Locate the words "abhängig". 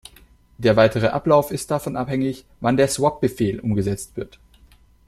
1.95-2.45